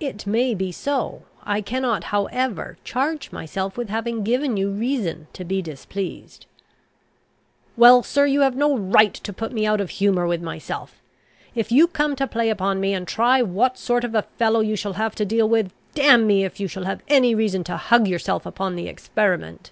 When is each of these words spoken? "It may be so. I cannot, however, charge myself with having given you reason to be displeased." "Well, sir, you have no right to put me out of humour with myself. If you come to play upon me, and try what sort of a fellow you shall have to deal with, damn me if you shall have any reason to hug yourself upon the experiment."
"It 0.00 0.26
may 0.26 0.54
be 0.54 0.70
so. 0.70 1.22
I 1.42 1.62
cannot, 1.62 2.04
however, 2.12 2.76
charge 2.84 3.32
myself 3.32 3.78
with 3.78 3.88
having 3.88 4.22
given 4.22 4.58
you 4.58 4.70
reason 4.70 5.28
to 5.32 5.46
be 5.46 5.62
displeased." 5.62 6.44
"Well, 7.74 8.02
sir, 8.02 8.26
you 8.26 8.42
have 8.42 8.54
no 8.54 8.76
right 8.76 9.14
to 9.14 9.32
put 9.32 9.52
me 9.52 9.64
out 9.64 9.80
of 9.80 9.88
humour 9.88 10.26
with 10.26 10.42
myself. 10.42 11.00
If 11.54 11.72
you 11.72 11.86
come 11.88 12.14
to 12.16 12.26
play 12.26 12.50
upon 12.50 12.80
me, 12.80 12.92
and 12.92 13.08
try 13.08 13.40
what 13.40 13.78
sort 13.78 14.04
of 14.04 14.14
a 14.14 14.26
fellow 14.36 14.60
you 14.60 14.76
shall 14.76 14.92
have 15.00 15.14
to 15.14 15.24
deal 15.24 15.48
with, 15.48 15.72
damn 15.94 16.26
me 16.26 16.44
if 16.44 16.60
you 16.60 16.68
shall 16.68 16.84
have 16.84 17.02
any 17.08 17.34
reason 17.34 17.64
to 17.64 17.78
hug 17.78 18.06
yourself 18.06 18.44
upon 18.44 18.76
the 18.76 18.88
experiment." 18.88 19.70